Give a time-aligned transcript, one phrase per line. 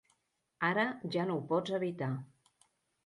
[0.69, 0.85] Ara
[1.17, 2.11] ja no ho pots evitar.